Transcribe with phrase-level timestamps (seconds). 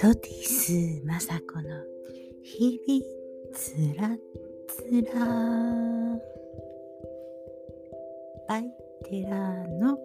[0.00, 0.72] ソティス
[1.04, 1.62] マサコの
[2.42, 3.04] 日々
[3.52, 4.16] つら
[4.66, 4.82] つ
[5.14, 5.26] ら。
[8.48, 8.64] バイ
[9.04, 9.98] テラの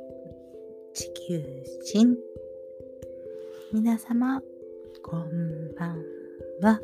[0.93, 1.42] 地球
[1.86, 2.18] 人。
[3.71, 4.42] 皆様
[5.02, 6.04] こんばん
[6.59, 6.82] は。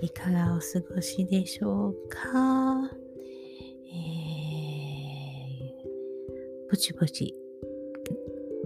[0.00, 2.90] いかがお過ごしでしょうか？
[3.86, 7.36] えー、ぼちぼち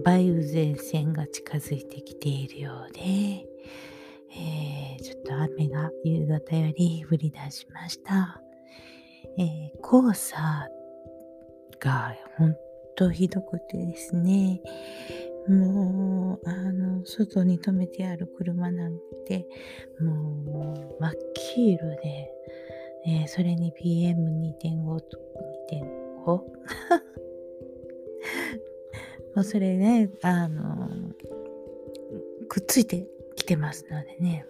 [0.05, 8.41] 梅雨前線が近づいてきているようで、えー、ちょっと雨が夕方より降り出しました。
[9.37, 10.67] えー、黄砂
[11.79, 12.55] が本
[12.95, 14.61] 当ひどくてですね、
[15.47, 19.45] もう、あの、外に止めてある車なんて、
[19.99, 21.13] もう、真っ
[21.55, 22.31] 黄色で、
[23.05, 25.17] えー、それに PM2.5 と
[25.71, 26.41] 2.5
[29.35, 30.89] もうそれね、あの、
[32.47, 34.45] くっついてきてますのでね、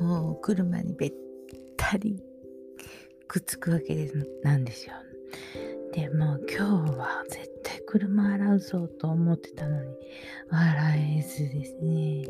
[0.00, 1.12] もう車にべっ
[1.76, 2.22] たり
[3.28, 4.94] くっつくわけですなんですよ。
[5.92, 9.94] でも今日は絶対車洗うぞと思ってたのに
[10.50, 12.24] 洗えずですね、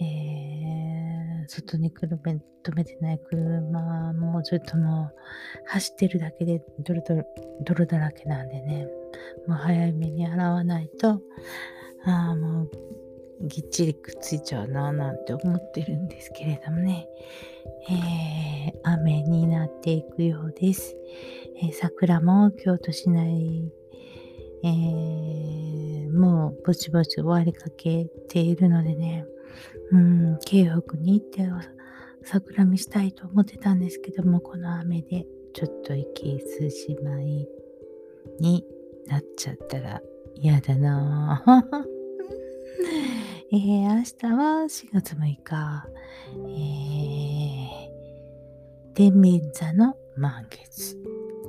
[0.00, 5.14] えー、外に車止めてない車もうちょっともう
[5.68, 7.02] 走ってるだけで泥
[7.64, 8.86] 泥だらけなんでね。
[9.46, 11.20] もう早めに洗わないと、
[12.04, 12.70] ああ、もう
[13.42, 17.06] ぎっちりくっついちゃうななんて思ってるんですけれどもね、
[17.88, 20.96] えー、雨になっていくようです。
[21.62, 23.70] えー、桜も京都市内、
[24.62, 29.26] えー、もうぼちぼち終わりかけているのでね、
[29.92, 31.48] うん、京北に行って
[32.22, 37.46] 桜見したいと思ってたんですけども、この雨でちょっと行きすしまい
[38.40, 38.64] に
[39.06, 40.00] なっちゃったら
[40.34, 41.42] 嫌だな。
[43.52, 45.86] えー、明日は4月6日、
[46.48, 50.96] えー、天秤座の満月、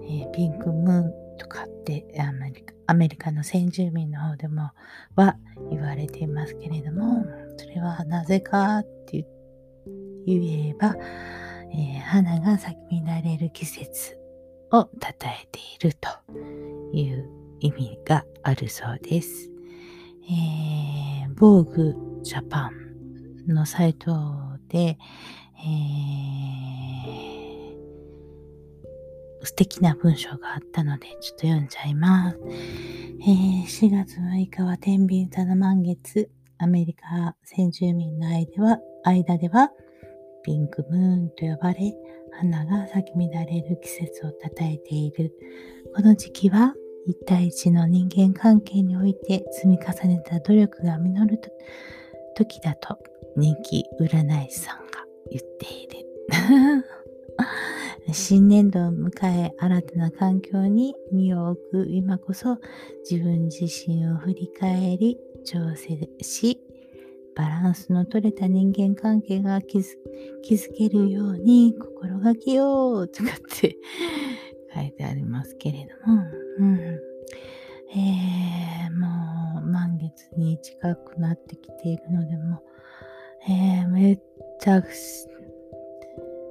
[0.03, 4.71] えー、ピンクムーンとかってアメリカアメリカの先住民の方でも
[5.15, 5.37] は
[5.69, 7.25] 言われていますけれども、
[7.57, 9.25] それはなぜかって
[10.25, 10.95] 言えば、
[11.73, 14.17] えー、花が咲き乱れる季節
[14.71, 14.89] を称
[15.23, 16.09] えていると
[16.93, 17.29] いう
[17.59, 19.51] 意味があるそうです。
[20.29, 22.69] えー、防具ジャパ
[23.47, 24.11] ンのサイト
[24.67, 32.37] で、えー、素敵な文章があったので、ちょっと読んじゃいます。
[33.21, 36.29] えー、4月6日は天秤座の満月、
[36.59, 39.71] アメリカ先住民の間では、間では、
[40.43, 41.93] ピンクムーンと呼ばれ、
[42.31, 45.33] 花が咲き乱れる季節を称えている。
[45.95, 46.73] この時期は
[47.07, 51.49] 一対一の人間関係において積み重ねた努力が実ると
[52.35, 52.99] 時だと
[53.37, 56.83] 人気占い師さんが言っている。
[58.13, 62.57] 新年度を迎え新たな環境に身を置く今こそ
[63.09, 66.59] 自分自身を振り返り調整し
[67.35, 69.83] バランスの取れた人間関係が築
[70.75, 73.77] けるように心がけようとかって
[74.77, 76.23] 書いてありますけれども、
[76.59, 76.99] うん。
[77.89, 82.61] えー、もう満月に近くなってきているので、も
[83.49, 84.19] えー、めっ
[84.59, 84.83] ちゃ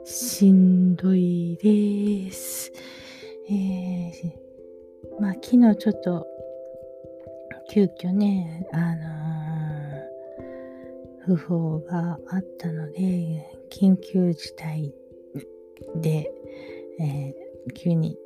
[0.04, 2.72] しんどいです。
[3.50, 6.26] えー、まあ昨日ちょっと
[7.70, 14.94] 急遽ね、あのー、不法があったので、緊急事態
[15.96, 16.30] で、
[16.98, 18.16] えー、急に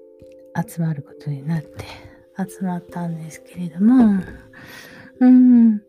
[0.68, 1.84] 集まることになって
[2.36, 4.22] 集まったんですけれども、
[5.20, 5.82] うん、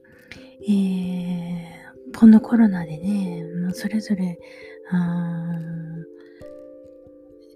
[0.68, 4.38] えー、このコロナでね、もうそれぞれ、
[4.92, 5.60] あ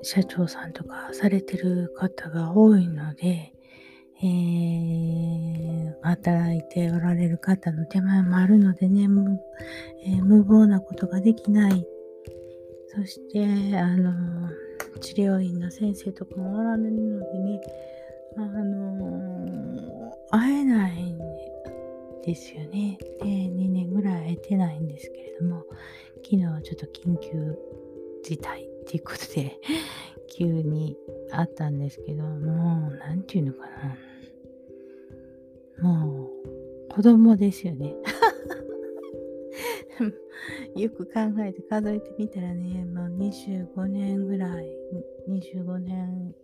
[0.02, 3.52] 社長さんとかされてる方が多いので、
[4.22, 9.40] えー、働いておられる方の手前もあるのでね、無
[10.06, 11.86] えー、無謀なことができない。
[12.88, 14.50] そして、あの
[15.00, 17.62] 治療院の先生とかもおられるのでね、
[18.38, 21.18] あのー、会えないん
[22.24, 22.98] ですよね。
[23.20, 25.64] で、2年ぐらい会えてないんですけれども、
[26.24, 27.58] 昨日ちょっと緊急
[28.24, 29.60] 事態っていうことで、
[30.28, 30.98] 急に
[31.32, 33.60] あったんですけど、もう、なんていうのか
[35.82, 35.90] な。
[35.90, 37.96] もう、子供ですよね。
[40.76, 44.68] よく考えて数えてみたらね、もう25年ぐらい、
[45.30, 46.36] 25年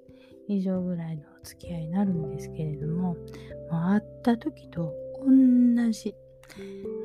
[0.47, 3.17] 以上ぐらいのお付き合いになるんですけれども、もう
[3.69, 4.93] 会った時と
[5.25, 6.15] 同じ、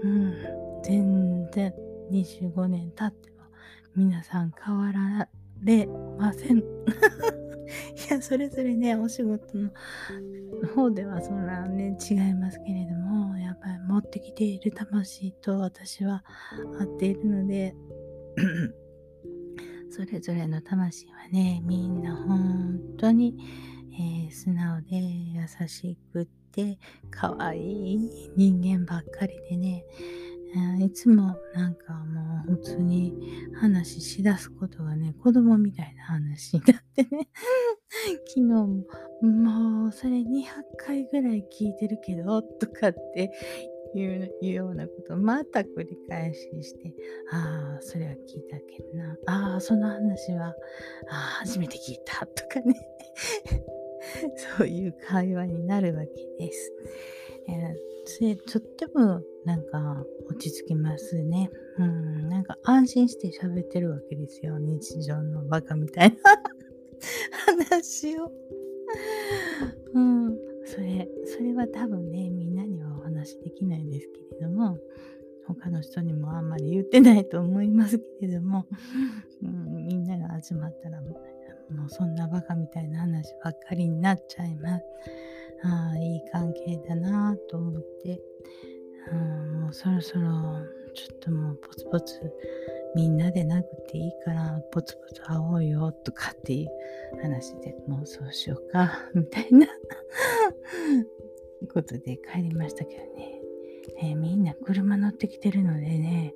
[0.02, 0.34] うん、
[0.82, 1.74] 全然
[2.10, 3.36] 25年経っても
[3.94, 5.28] 皆さん変わら
[5.62, 5.86] れ
[6.18, 6.58] ません。
[8.08, 9.70] いや、それぞれね、お仕事の
[10.74, 16.24] 方ではそんなね、違いますけれども、やっぱり持ってきている魂と私は
[16.80, 17.76] 合っているので、
[19.88, 23.36] それぞれの魂はね、みんな本当に、
[23.92, 26.78] えー、素直で優しくって
[27.10, 29.84] 可愛い人間ばっかりでね、
[30.80, 33.14] いつもなんかもう普通に
[33.60, 37.28] 話しだすことがね、子供みたいな話になってね
[38.26, 38.66] 昨日も、
[39.22, 40.44] もうそれ200
[40.78, 43.32] 回ぐらい聞いてるけど、とかって
[43.94, 46.92] いうようなことをまた繰り返しして、
[47.32, 48.18] ああ、それは聞い
[48.50, 49.16] たけどな。
[49.26, 50.52] ああ、その話は、あ
[51.08, 52.74] あ、初めて聞いたとかね
[54.58, 56.72] そういう会話になるわけです。
[57.48, 61.50] えー、それとってもなんか落ち着きますね。
[61.78, 64.58] うん、なんか安心して喋ってるわけですよ。
[64.58, 66.16] 日常のバカみたいな
[67.46, 68.32] 話を。
[69.94, 74.78] うん、それ、それは多分ね、みんなにはお話できないんですけれども、
[75.46, 78.66] 他の人にもあんまり言ってないと思いますけれども、
[79.42, 84.84] うん、みんなが集まったらもうそんなバカみたいな話ばっかりになっちゃいます。
[85.62, 88.20] あ、いい関係だなと思って、
[89.12, 90.30] うん、もうそろそろ
[90.94, 92.20] ちょっともうポツポツ
[92.94, 96.68] みんなでなくていいからポツポツ会おうよとかっていう
[97.22, 99.66] 話でもうそうしようか みたいな。
[101.72, 103.40] ことで帰りましたけどね、
[104.02, 106.34] えー、みんな車乗ってきてるのでね。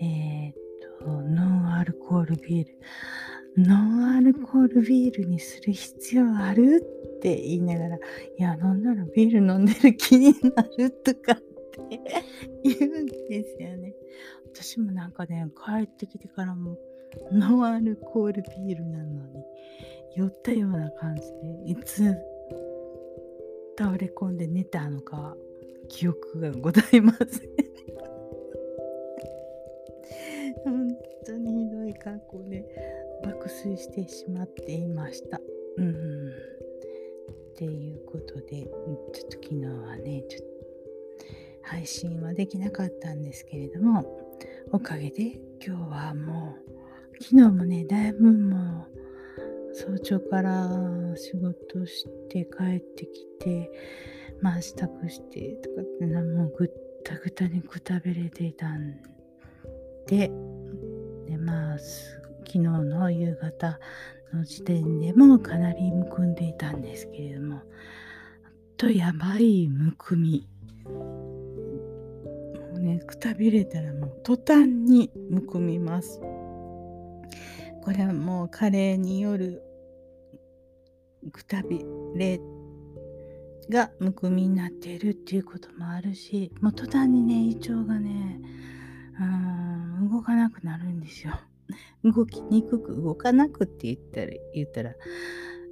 [0.00, 0.54] えー、っ
[1.00, 2.74] とノンアルコールビール。
[3.58, 6.80] ノンアルコールビールにする必要ある
[7.16, 8.00] って言いながら、い
[8.38, 11.36] や、飲んだらビール飲んでる気になるとかっ
[11.88, 12.00] て
[12.62, 13.94] 言うんですよね。
[14.54, 16.78] 私もなんかね、帰ってきてからも、
[17.32, 19.42] ノンアルコールビールなのに、
[20.14, 21.22] 酔ったような感じ
[21.66, 22.14] で、いつ
[23.76, 25.36] 倒れ込んで寝たのか、
[25.88, 27.67] 記憶がございません
[33.68, 35.40] 爆睡してしまっていました。
[35.76, 36.30] うん。
[36.30, 40.46] っていうことで、ちょっと昨日はね、ちょっと
[41.62, 44.06] 配信はできなかったんですけれども、
[44.72, 48.86] おかげで今日はもう、昨日もね、だいぶも
[49.70, 50.70] う、早朝から
[51.16, 53.70] 仕事して帰ってきて、
[54.40, 56.70] まあ支度してとかってのもうぐっ
[57.04, 58.96] たぐたにくたびれていたん
[60.06, 60.30] で、
[61.26, 61.78] でまあ
[62.48, 63.78] 昨日の夕方
[64.32, 67.60] の時点でもかなりむくんでいたんですけれども
[68.78, 70.48] とやばいむくみ。
[70.84, 70.92] も
[72.76, 76.20] うねくたびれたらもう途端にむくみます。
[77.82, 79.62] これはもう加齢による
[81.32, 81.84] くたび
[82.14, 82.40] れ
[83.68, 88.40] がむくみになっているっていうこともあるしもう途端にね胃腸がね
[89.20, 91.34] うん動かなくなるんですよ。
[92.04, 94.94] 動きにくく動かなくって言ったら言ったら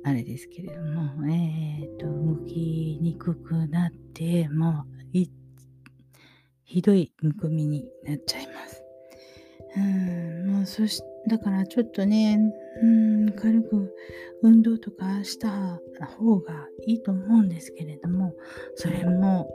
[0.04, 4.96] あれですけれども、えっ、ー、と動きにくくなってもう
[6.66, 8.82] ひどいむくみになっちゃいます。
[9.76, 12.38] うんもうそしだからちょっとね
[12.82, 13.94] うん軽く
[14.42, 15.80] 運動とかした
[16.18, 18.34] 方がいいと思うんですけれども
[18.74, 19.48] それも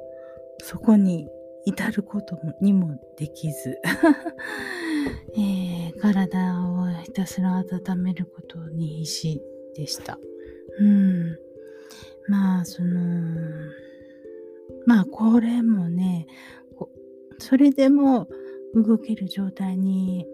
[0.60, 1.27] そこに
[1.65, 3.77] 至ることにもできず
[5.38, 9.41] えー、体をひたすら温めることに必死
[9.75, 10.20] でした。
[10.80, 11.38] うん。
[12.27, 13.39] まあ、その、
[14.86, 16.27] まあ、これもね、
[17.39, 18.27] それでも
[18.75, 20.25] 動ける状態に、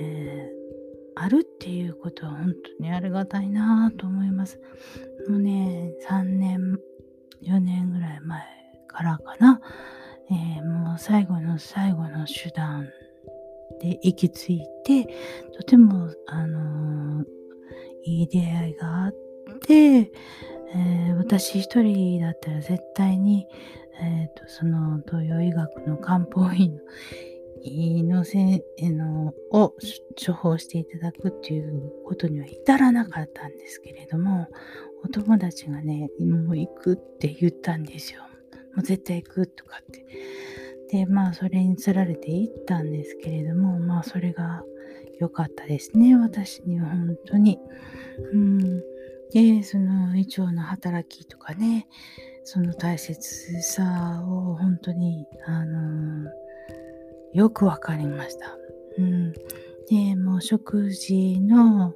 [0.00, 4.60] えー、あるっていうことは本当にありがたいなと思います。
[5.28, 6.80] もうね、3年、
[7.42, 8.42] 4年ぐらい前
[8.88, 9.60] からかな、
[10.30, 12.88] えー、もう最後の最後の手段
[13.80, 15.06] で行き着いて、
[15.56, 17.26] とても、あのー、
[18.04, 19.12] いい出会いがあっ
[19.60, 20.12] て、
[20.74, 23.46] えー、私一人だったら絶対に、
[24.00, 26.80] えーと、その東洋医学の漢方医の
[27.62, 29.74] 医のせのを
[30.24, 34.48] 処方していただくっていうことには至らなかったんですけれども
[35.04, 38.25] お友達がねもう行くって言ったんですよ。
[38.76, 40.06] もう絶対行くとかって
[40.90, 44.62] で、まあ、それにつられていったんですけれども、まあ、それが
[45.18, 47.58] 良かったですね、私には本当に。
[48.32, 48.80] うん、
[49.32, 51.88] で、その胃腸の働きとかね、
[52.44, 56.30] その大切さを本当に、あの
[57.32, 58.56] よくわかりました。
[58.98, 59.32] うん。
[59.88, 61.92] で、もう食事の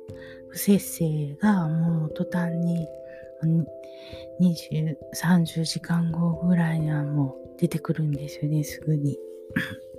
[0.49, 2.87] 不節制がもう途端に
[3.47, 9.19] 20、30時間後ぐらいにはもう出てくるんですよね、すぐに。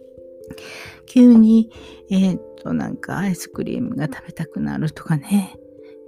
[1.05, 1.71] 急に、
[2.10, 5.55] えっ、と、なんかアイスクリームが食べたくなるとかね、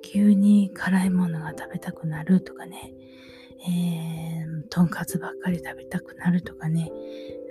[0.02, 2.94] 急に辛いものが食べたくなるとかね、
[3.66, 6.92] えー、とんかつばっかり食べたくなるとかね、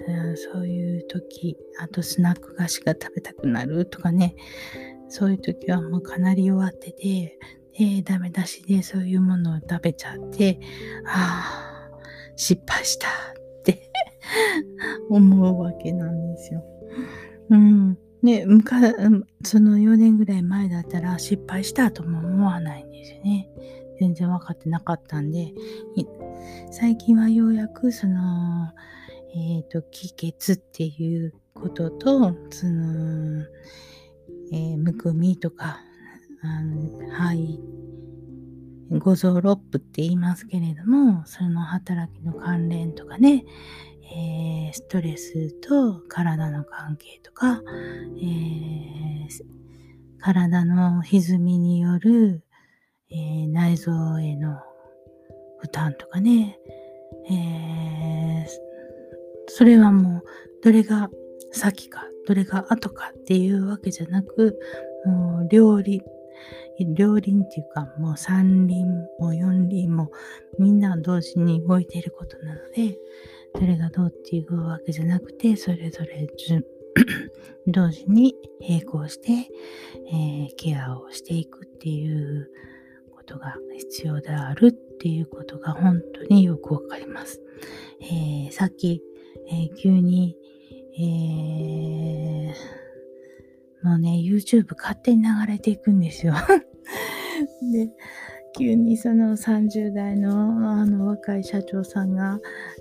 [0.06, 4.36] うん、そういう時、あとスナック菓子が食べたくなるとかね、
[5.08, 7.38] そういう時はもうかなり弱ってて、
[7.78, 10.60] で、ダメ出しでそういうものを食べちゃって、
[11.06, 11.98] ああ、
[12.36, 13.90] 失敗したって
[15.08, 16.64] 思うわけなんですよ。
[17.50, 17.98] うん。
[18.22, 18.94] ね、昔、
[19.44, 23.48] その4年ぐらい前だったら失敗したとも思わないんですよね。
[23.98, 25.52] 全然分かってなかったんで、
[26.70, 28.72] 最近はようやくその、
[29.34, 33.44] えっ、ー、と、気血っていうことと、その、
[34.52, 35.80] えー、むくみとか、
[36.42, 37.61] あのはい、
[38.90, 43.44] 五臓六腑って言いますけれども、その働きの関連とかね、
[44.14, 47.62] えー、ストレスと体の関係とか、
[48.20, 49.28] えー、
[50.20, 52.42] 体の歪みによる、
[53.11, 54.58] えー、内臓への
[55.61, 56.58] 負担とかね、
[57.30, 58.46] え
[59.49, 60.25] それはもう
[60.62, 61.11] どれが
[61.52, 64.58] 先かどれが後かっていうわけじゃなく
[65.04, 66.00] もう両輪
[66.94, 68.86] 両輪っていうかもう三輪
[69.18, 70.10] も四輪も
[70.58, 72.98] みんな同時に動いていることなので
[73.54, 76.28] それがどうっていうわけじゃなくてそれぞれ
[77.66, 79.32] 同時に並行して、
[80.12, 82.50] えー、ケアをしていくっていう
[83.14, 87.40] ことが必要であるっていうことが本当によくわかります。
[88.00, 89.02] えー、さっき、
[89.48, 90.36] えー、急に、
[90.98, 91.02] え
[92.50, 92.81] も
[93.84, 96.34] うね、YouTube 勝手に流れていくんですよ。
[97.72, 97.90] で、
[98.56, 102.40] 急にその30代のあの若い社長さんが、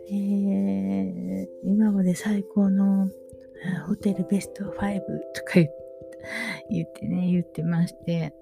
[0.10, 3.10] えー、今まで最高の
[3.88, 5.00] ホテルベスト5
[5.34, 5.53] とか
[6.70, 8.34] 言ってね、言ってまして、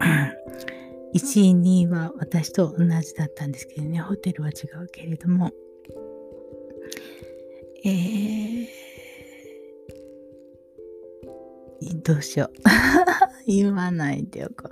[1.14, 4.52] 1位、2位は私と同じだったんですけどね、ホテルは違
[4.82, 5.50] うけれども、
[7.84, 8.66] えー、
[12.02, 12.52] どうしよう。
[13.46, 14.70] 言わないでおこう。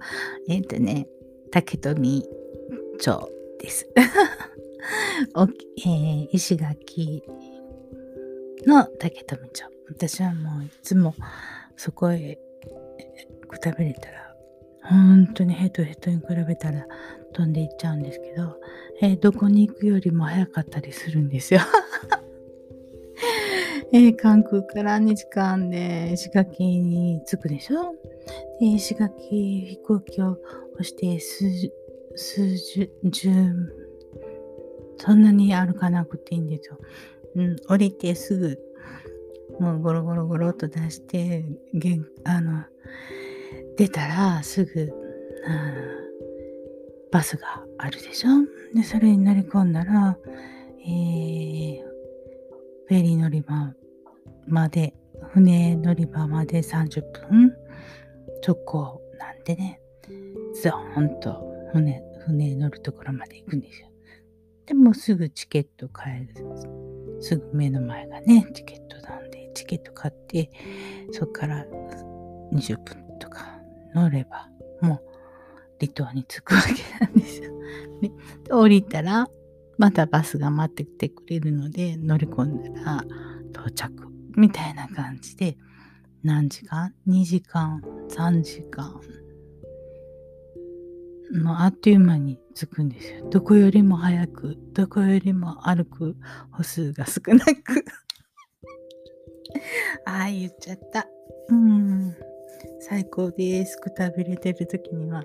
[0.48, 1.06] えっ、ー、とね、
[1.50, 2.24] 竹富
[2.98, 3.88] 町です。
[5.34, 7.22] おえー、石垣
[8.66, 9.64] の竹富町。
[9.88, 11.14] 私はもういつも
[11.76, 12.38] そこへ
[13.48, 14.34] くたびれたら、
[14.82, 16.86] 本当にヘトヘトに比べたら
[17.32, 18.56] 飛んでいっちゃうんですけど、
[19.00, 21.60] えー、どこに行くよりも早かったりするんですよ。
[23.92, 27.94] えー、関空から2時間で石垣に着くでしょ？
[28.60, 30.38] で、石垣飛行機を
[30.74, 31.44] 押して数、
[32.14, 33.30] 数十、十、
[34.98, 36.78] そんなに歩かなくていいんですよ。
[37.34, 38.58] うん、降りてすぐ、
[39.58, 41.44] もうゴロゴロゴロっと出して、
[41.74, 42.64] げんあの、
[43.76, 44.92] 出たらすぐ、
[47.10, 48.28] バスがあるでしょ？
[48.76, 50.16] で、それに乗り込んだら、
[50.86, 51.80] えー、
[52.86, 53.74] フェリー乗り場
[54.50, 54.94] まで、
[55.32, 57.52] 船乗り場まで30分
[58.46, 59.80] 直行なんでね、
[60.62, 63.88] ゾーンと船、船乗るところまで行くんですよ。
[64.66, 66.44] でもすぐチケット買える。
[67.20, 70.50] すぐ目の前がね、チケットなんで、チケット買って、
[71.12, 71.66] そこから
[72.52, 73.60] 20分とか
[73.94, 74.48] 乗れば、
[74.80, 75.00] もう
[75.80, 77.52] 離島に着くわけなんですよ。
[78.00, 78.10] で
[78.52, 79.28] 降りたら、
[79.76, 83.04] またバスが待っててくれるので、乗り込んだら
[83.50, 85.56] 到着みたいな感じで、
[86.22, 89.00] 何時間 ?2 時間 ?3 時間？
[91.32, 93.28] もあっという間に着くんですよ。
[93.30, 96.16] どこよりも早く、どこよりも歩く
[96.50, 97.84] 歩数が少なく
[100.06, 101.06] ああ、言っちゃった。
[101.48, 102.16] うん。
[102.80, 103.76] 最高です。
[103.78, 105.24] くたびれてる時には、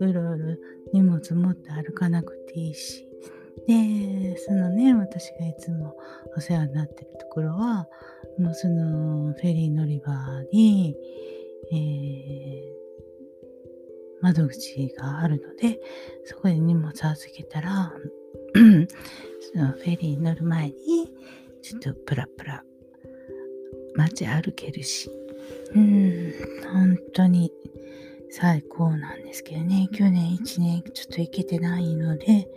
[0.00, 0.56] うろうろ
[0.92, 3.11] 荷物持って歩かなくていいし。
[3.66, 5.96] で、そのね、私がいつも
[6.36, 7.88] お世話になってるところは、
[8.38, 10.12] もうそのフェリー乗り場
[10.52, 10.96] に、
[11.72, 12.82] えー、
[14.20, 15.80] 窓口があるので、
[16.24, 17.92] そこで荷物預けたら、
[18.54, 21.12] そのフェリー乗る前に、
[21.62, 22.64] ちょっとプラプラ
[23.94, 25.10] 街歩けるし、
[25.74, 26.32] うん、
[26.72, 27.52] 本当に
[28.30, 32.48] 最高なんですけどね、去年1年ちょっと行けてないので、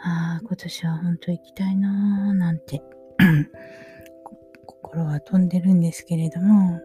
[0.00, 2.82] ああ、今年は本当行きたいなーなんて
[4.66, 6.80] 心は飛んでるんですけれども、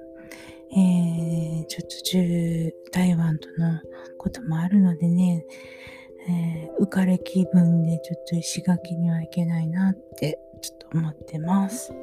[0.74, 3.80] えー、ちょっと中台湾との
[4.18, 5.46] こともあるのでね、
[6.30, 11.94] えー、浮かれ気分でちょっと石垣には行けないなってちょっと思ってます。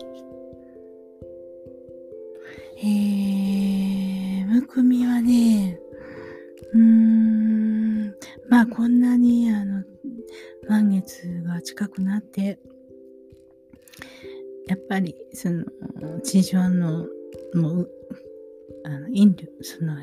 [2.80, 5.80] えー、むくみはね、
[6.72, 8.14] うーん、
[8.48, 9.82] まあこんなにあの、
[10.68, 12.58] 満月が近くなって、
[14.66, 15.64] やっぱりその
[16.22, 17.06] 地上の
[17.54, 17.90] もう
[18.84, 19.96] あの引力その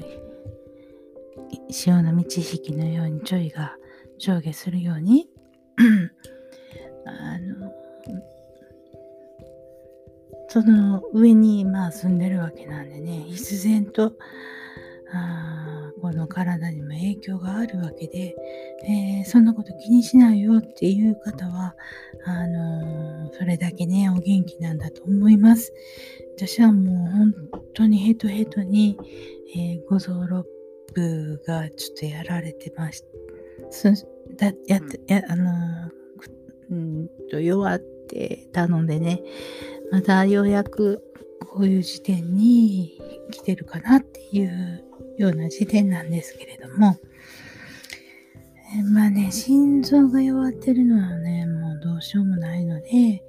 [1.70, 3.76] 潮の満ち引きのようにちょいが
[4.18, 5.30] 上下するように
[7.06, 7.72] あの
[10.50, 14.14] その上にまあ住んでるわけなんでね必然と
[15.14, 18.36] あこの体にも影響があるわけで、
[18.88, 21.76] えー、そんなこと気にしないよっていう方は
[22.26, 25.74] あのー、それだけねお元気なんだと思います。
[26.38, 27.34] 私はもう本
[27.74, 29.00] 当にヘトヘトに、
[29.56, 30.48] えー、五臓六
[30.94, 33.04] 腑がちょっとやられてまし
[34.38, 35.52] だやってやあの
[36.70, 39.24] うんと弱ってたのでね
[39.92, 41.02] またようやく
[41.40, 44.86] こういう時点に来てるかなっていう
[45.18, 46.98] ような時点なんですけれども、
[48.78, 53.24] えまあね、心臓が弱ってるのはね、もうどうしようもないので、え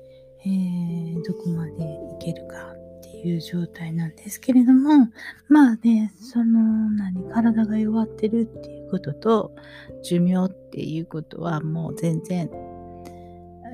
[0.48, 1.74] ー、どこまでい
[2.20, 5.08] けるかっていう状態なんですけれども、
[5.48, 9.54] まあね、その、何、体が弱ってるっていうことと、
[10.02, 12.48] 寿命っていうことはもう全然、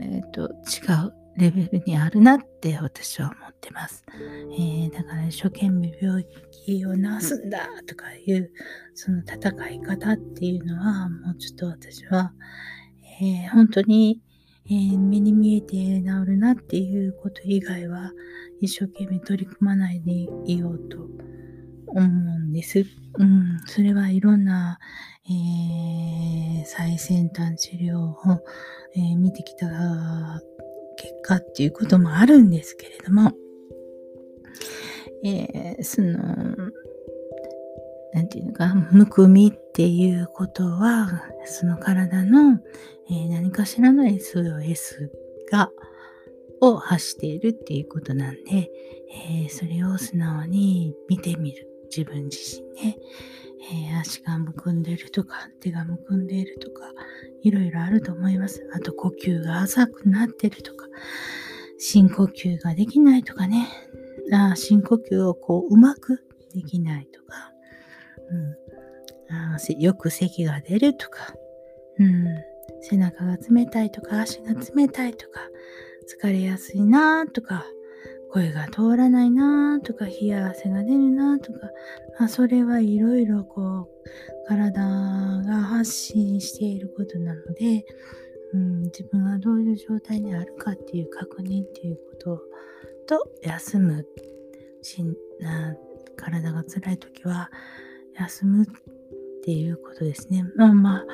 [0.02, 1.21] えっ、ー、と、違う。
[1.36, 4.04] レベルにあるなって私は思ってます。
[4.52, 6.24] えー、だから一生懸命病
[6.66, 8.50] 気を治すんだとかいう
[8.94, 12.32] その戦い方っていうのはもうちょっと私は、
[13.20, 14.20] えー、本当に、
[14.66, 18.12] えー、目に見えて治るなっていうこと以外は
[18.60, 20.12] 一生懸命取り組まないで
[20.44, 20.98] いようと
[21.86, 22.84] 思うんです。
[23.18, 24.78] うん、それはいろんな、
[25.26, 28.16] えー、最先端治療を、
[28.94, 29.68] え、見てきた
[30.96, 33.32] 結果っていうこともあるんですけれども、
[35.24, 36.18] えー、その、
[38.12, 42.60] なんていうのか、むくみっていうことは、その体の、
[43.10, 45.10] えー、何かしらの SOS
[45.50, 45.70] が、
[46.60, 48.70] を発しているっていうことなんで、
[49.30, 51.68] えー、それを素直に見てみる。
[51.94, 52.96] 自分自身ね。
[53.70, 56.92] えー、足がむくんでるとか、手がむくんでいるとか、
[57.42, 58.66] いろいろあると思います。
[58.72, 60.86] あと呼吸が浅くなってるとか、
[61.78, 63.68] 深呼吸ができないとかね、
[64.32, 66.24] あ深呼吸をこううまく
[66.54, 67.52] できないとか、
[68.30, 71.34] うん、あよく咳が出るとか、
[71.98, 72.24] うん、
[72.80, 75.40] 背中が冷たいとか、足が冷たいとか、
[76.20, 77.64] 疲れやすいなとか、
[78.32, 81.70] 声が通らないなとか、冷や汗が出るなとか、
[82.18, 83.91] まあ、それはいろいろこう、
[84.46, 87.84] 体が発信していることなので、
[88.52, 92.42] うん、自分がどういう状態にあるかっていう確認っていうこと
[93.06, 94.06] と、休む。
[94.82, 95.04] し
[95.40, 95.76] な
[96.16, 97.50] 体が辛い時は、
[98.18, 98.66] 休むっ
[99.44, 100.44] ていうことですね。
[100.56, 101.04] まあまあ、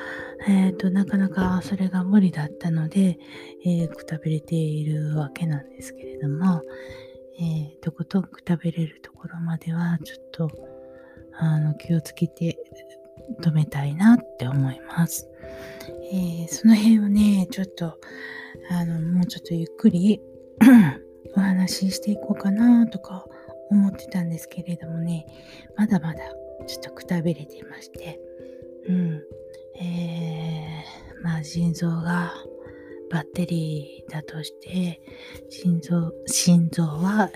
[0.47, 3.19] えっ、ー、と、なかなかそれが無理だったので、
[3.65, 6.61] えー、くたびれているわけなんですけれども、
[7.39, 10.78] えー、とことんくたべれるところまではちょっと
[11.41, 12.57] あの気をつけて
[13.41, 15.29] 止めたいなって思います。
[16.11, 17.97] えー、その辺をね、ちょっと
[18.69, 20.21] あのもうちょっとゆっくり
[21.35, 23.25] お話ししていこうかなとか
[23.71, 25.25] 思ってたんですけれどもね、
[25.77, 26.19] まだまだ
[26.67, 28.19] ちょっとくたびれてまして、
[28.87, 29.23] うん。
[29.81, 32.33] えー、まあ腎臓が
[33.09, 35.01] バッテリーだとして、
[35.49, 37.31] 心臓、心臓は、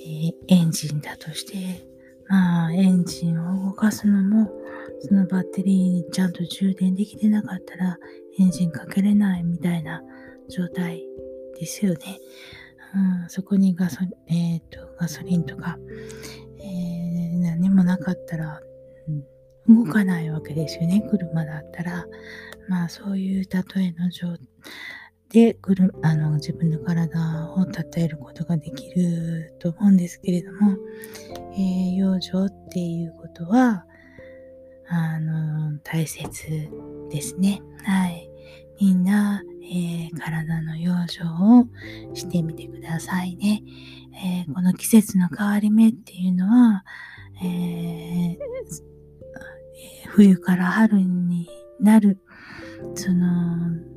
[0.00, 1.89] えー、エンジンだとして、
[2.30, 4.48] まあ、エンジンを動かすのも、
[5.00, 7.98] そのバッテリーにちゃんと充電できてなかったら、
[8.38, 10.00] エンジンかけれないみたいな
[10.48, 11.02] 状態
[11.58, 11.98] ですよね。
[12.94, 15.76] うん、そこにガソ,、えーと、ガソリンとか、
[16.60, 18.60] えー、何もなかったら、
[19.66, 22.06] うん、動かないわけですよね、車だったら。
[22.68, 24.28] まあそういう例えの状
[25.30, 30.76] でくるあの自分の体を称えることができると思うんですけれども、
[31.54, 33.86] えー、養生っていうことは
[34.88, 36.68] あの大切
[37.10, 37.62] ですね。
[37.84, 38.28] はい。
[38.80, 41.66] みんな、えー、体の養生を
[42.14, 43.62] してみてくださいね。
[44.14, 46.84] えー、この季節の変わり目っていうのは、
[47.40, 48.38] えー、
[50.08, 52.18] 冬から春になる
[52.94, 53.89] その、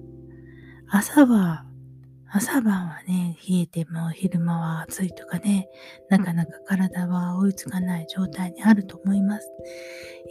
[0.95, 1.65] 朝は、
[2.32, 5.67] 朝晩はね、冷えても昼間は暑いとかね、
[6.08, 9.49] なかなか体は追いつかない状態にあると思います。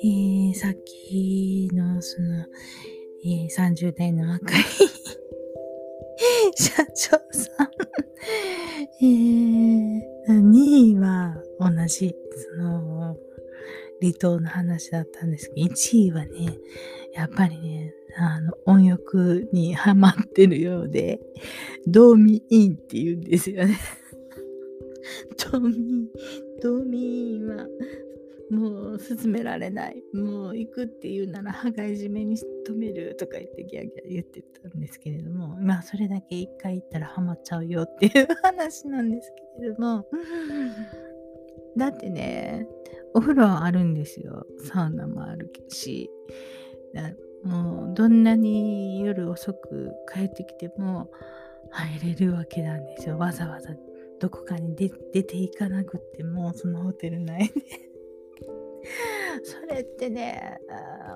[0.05, 2.47] えー、さっきのその、
[3.25, 4.63] えー、30代の若い
[6.55, 7.71] 社長さん
[9.01, 12.15] えー、2位は同じ、
[12.57, 13.17] その、
[14.01, 16.57] 離島の話だったんですけど、1位はね、
[17.15, 21.21] やっぱりね、あの、音欲にハマってるようで、
[21.87, 23.77] ドーミインって言うんですよね。
[25.51, 26.09] ドーミイン、
[26.61, 27.67] ドーミインは、
[28.51, 30.03] もう進められない。
[30.13, 40.07] もう行くっていうなら、羽交い締めに止めるとか言ってギャギャ言ってたんですけれども、まあそれだけ一回行ったらハマっちゃうよっていう話なんですけれども、
[41.79, 42.69] だってね、
[43.15, 44.47] お風呂あるんですよ。
[44.59, 46.11] サウナもあるし。
[47.45, 51.11] もうどんなに夜遅く帰ってきても
[51.71, 53.19] 入れるわけなんですよ。
[53.19, 53.71] わざわざ
[54.21, 54.89] どこかに出
[55.25, 57.55] ていかなくってもそのホテル内で
[59.43, 60.61] それってね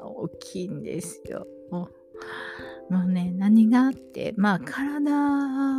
[0.02, 1.46] 大きいんですよ。
[1.70, 2.05] もう
[2.90, 5.12] もうね何があってまあ体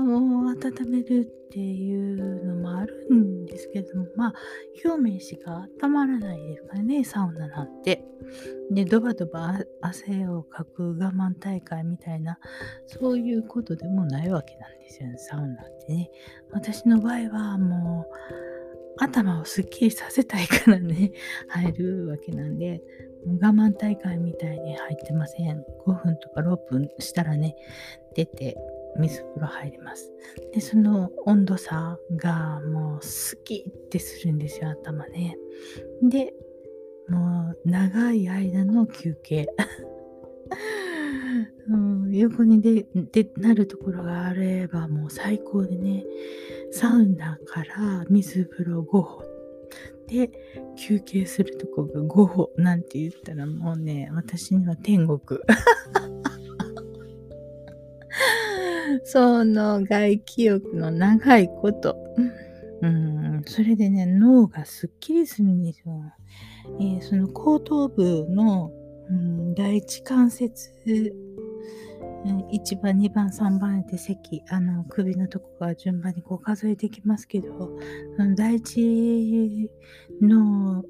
[0.03, 4.33] を温めるっていうのもあるんですけどもまあ
[4.83, 8.03] 表面しか温まらないですからねサウナなんて。
[8.69, 12.37] でドバドバ汗をかく我慢大会みたいな
[12.85, 16.11] そういうことでもないわけなんですよねサウナってね。
[16.51, 18.47] 私の場合はもう
[18.99, 21.11] 頭をすっきりさせたいからね、
[21.47, 22.81] 入るわけなんで、
[23.41, 25.63] 我慢大会みたいに入ってません。
[25.85, 27.55] 5分とか6分したらね、
[28.15, 28.57] 出て
[28.97, 30.11] 水風呂入ります。
[30.53, 35.37] で、その温度差がもうスキってするんですよ、頭ね。
[36.01, 36.33] で、
[37.09, 39.47] もう長い間の休憩。
[41.69, 46.05] うん、横にででなるところがあればもう最高でね
[46.71, 49.37] サウナから水風呂5歩
[50.07, 50.31] で
[50.77, 55.39] 休憩するとこが5歩なんて言ったらもうね私には天国。
[59.03, 61.95] その外気浴の長いこと、
[62.81, 66.01] うん、それでね脳がすっきりするんですよ、
[66.79, 68.71] えー、その後頭部の、
[69.09, 70.73] うん、第一関節
[72.25, 77.77] 1番、2番、3番って席、あの、首のとこが順番にこう数えていきますけど、
[78.36, 79.69] 第一
[80.21, 80.84] の、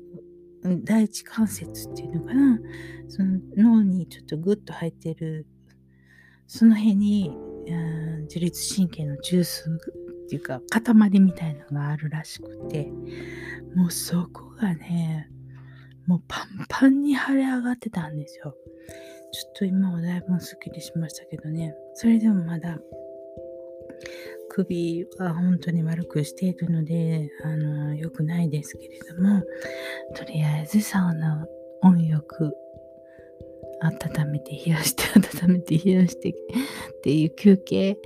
[0.83, 2.59] 第一関節っていうのかな、
[3.07, 5.45] その脳にちょっとグッと入ってる、
[6.47, 7.31] その辺に、
[8.23, 9.79] 自律神経の中枢っ
[10.29, 12.91] ていうか、塊みたいのがあるらしくて、
[13.75, 15.29] もうそこがね、
[16.05, 18.55] もうパンパンに腫れ上がってたんですよ。
[19.31, 21.75] ちょっと今はだいぶすっきりしましたけどね。
[21.93, 22.79] それでもまだ
[24.49, 29.43] 首は本当に悪くしているので、あの、良くないですけれども、
[30.15, 31.45] とりあえずサウナ
[31.81, 32.53] 温浴、
[33.81, 35.03] 温めて冷やして
[35.43, 36.33] 温めて冷やしてっ
[37.03, 37.99] ていう休憩、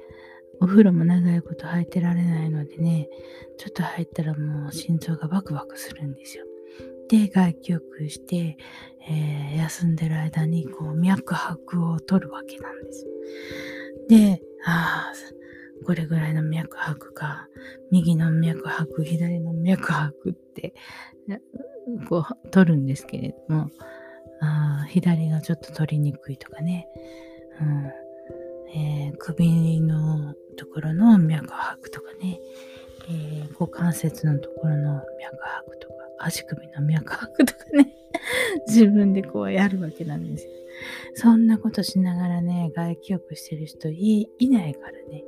[0.59, 3.07] お風呂も長いこと入ってられないのでね、
[3.57, 6.45] ちょっと入ったらもう心臓がバクバクするんですよ。
[7.11, 8.57] で、外気浴して、
[9.09, 13.05] えー、休んでる間にこう脈拍を取るわけなんです。
[14.07, 17.49] で、ああ、これぐらいの脈拍か、
[17.91, 20.73] 右の脈拍、左の脈拍って、
[22.07, 23.69] こう取るんですけれども、
[24.39, 26.87] あ左がちょっと取りにくいとかね、
[27.59, 27.91] うん。
[28.73, 32.39] えー、首のところの脈拍とかね、
[33.09, 35.03] えー、股関節のところの脈
[35.43, 35.95] 拍とか、
[36.25, 37.95] 足首の脈拍とかね
[38.67, 40.51] 自分でこうやるわけなんですよ。
[41.15, 45.23] そんなことしながらね、外気浴してる人いないからね、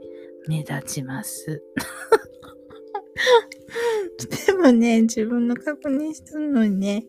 [0.48, 1.64] 目立ちます。
[4.48, 7.06] でもね、自分の確認したのにね、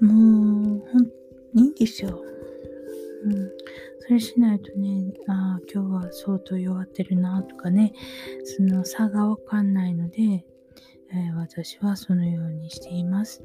[0.00, 0.18] もう、ほ
[0.98, 1.06] ん、
[1.54, 2.22] いいんですよ。
[3.24, 3.50] うん。
[4.00, 7.94] それしないとね、ああ、今日は相当弱ってるなとかね、
[8.44, 10.44] その差がわかんないので、
[11.16, 13.42] えー、私はそのようにしています。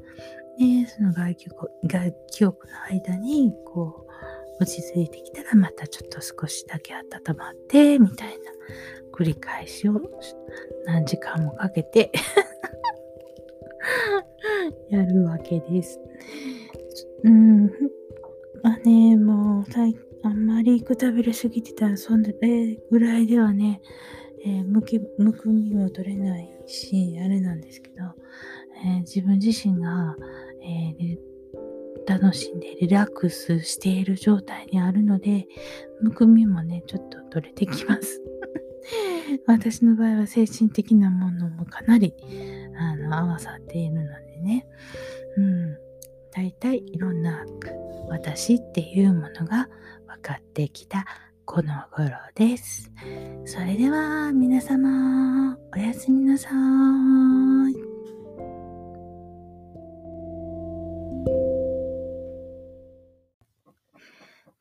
[0.58, 1.48] で、その外気
[1.84, 4.10] 外気浴の間に、こう、
[4.62, 7.02] 落ち着いてきたらまたちょっと少しだけ温
[7.36, 8.34] まって、みたいな
[9.12, 10.00] 繰り返しを
[10.84, 12.10] 何時間もかけて
[14.90, 16.00] やるわけです。
[17.22, 17.66] うん。
[18.62, 19.64] まあね、もう、
[20.22, 22.30] あんまりくたびれすぎてたら、そんな
[22.90, 23.80] ぐらいではね、
[24.44, 27.96] えー、むきむくみも取れないし、あれなんですけど、
[28.84, 30.16] えー、自分自身が、
[30.62, 31.30] えー、
[32.06, 35.46] 楽しんでリラックスしている状態にあるので、
[36.00, 38.22] むくみもね、ちょっと取れてきます。
[39.46, 42.14] 私の場合は精神的なものもかなり、
[42.76, 44.66] あの、合わさっているのでね。
[45.36, 45.76] うん。
[46.32, 47.44] 大体いろんな
[48.08, 49.68] 私っていうものが
[50.06, 51.04] 分かってきた
[51.44, 52.90] この頃です。
[53.44, 57.74] それでは皆様、おやすみなさい。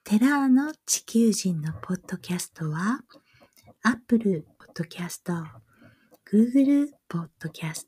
[0.04, 3.02] テラーの地球人のポッドキャストは、
[3.84, 5.44] Apple Podcast、
[6.26, 7.86] Google Podcast、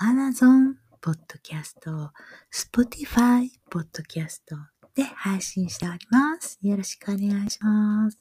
[0.00, 2.10] Amazon Podcast、
[2.52, 6.58] Spotify Podcast で配信しております。
[6.62, 8.18] よろしくお願いします。